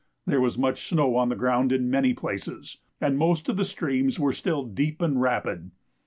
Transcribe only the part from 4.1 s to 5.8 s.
were still deep and rapid.